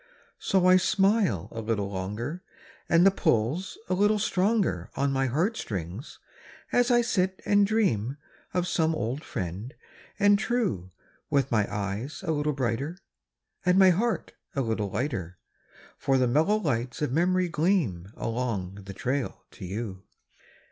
S 0.41 0.55
O 0.55 0.65
I 0.65 0.77
smile 0.77 1.47
a 1.51 1.61
little 1.61 1.87
longer, 1.87 2.41
And 2.89 3.05
the 3.05 3.11
pull's 3.11 3.77
a 3.87 3.93
little 3.93 4.17
stronger 4.17 4.89
On 4.95 5.13
mg 5.13 5.27
heart 5.29 5.57
strings 5.57 6.17
as 6.71 6.89
I 6.89 7.03
sit 7.03 7.39
and] 7.45 7.67
dream 7.67 8.17
of 8.51 8.67
some 8.67 8.95
old 8.95 9.23
"friend 9.23 9.75
and 10.17 10.39
true 10.39 10.89
°(Dith 11.31 11.49
mg 11.49 11.67
eges 11.69 12.27
a 12.27 12.31
little 12.31 12.53
brighter 12.53 12.97
And 13.63 13.77
mg 13.77 13.91
heart 13.91 14.33
a 14.55 14.61
little 14.61 14.89
lighter, 14.89 15.37
por 16.01 16.17
the 16.17 16.25
mellow 16.25 16.57
lights 16.57 17.03
OT 17.03 17.11
memorij 17.13 17.51
qleam 17.51 18.11
Aloncj 18.15 18.85
the 18.85 18.95
trail 18.95 19.43
to 19.51 19.67
gou. 19.67 20.01